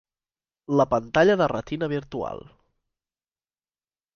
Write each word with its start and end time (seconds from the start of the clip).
La 0.79 0.85
pantalla 0.93 1.35
de 1.41 1.47
retina 1.51 1.91
virtual. 1.93 2.43